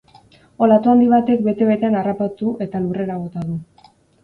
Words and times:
Olatu 0.67 0.91
handi 0.93 1.09
batek 1.11 1.43
bete 1.49 1.69
betean 1.73 1.99
harrapatu 2.01 2.57
eta 2.67 2.83
lurrera 2.89 3.21
bota 3.23 3.47
du. 3.53 3.63